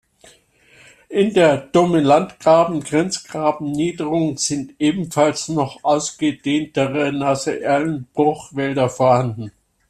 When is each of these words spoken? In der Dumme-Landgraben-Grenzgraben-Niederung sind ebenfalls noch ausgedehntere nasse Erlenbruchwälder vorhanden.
In 1.09 1.31
der 1.35 1.57
Dumme-Landgraben-Grenzgraben-Niederung 1.67 4.35
sind 4.35 4.73
ebenfalls 4.79 5.47
noch 5.47 5.83
ausgedehntere 5.83 7.13
nasse 7.13 7.61
Erlenbruchwälder 7.61 8.89
vorhanden. 8.89 9.51